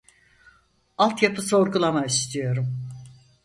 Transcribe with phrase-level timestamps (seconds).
[0.97, 2.77] Alt yapı sorgulama istiyorum